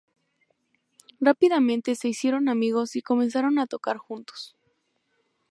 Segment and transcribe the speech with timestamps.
[1.19, 4.55] Rápidamente se hicieron amigos y comenzaron a tocar juntos.